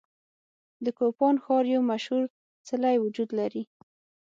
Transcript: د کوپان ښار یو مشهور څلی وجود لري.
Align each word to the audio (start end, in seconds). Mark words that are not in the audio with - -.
د 0.85 0.87
کوپان 0.97 1.35
ښار 1.43 1.63
یو 1.73 1.81
مشهور 1.91 2.23
څلی 2.67 2.95
وجود 3.03 3.29
لري. 3.39 3.63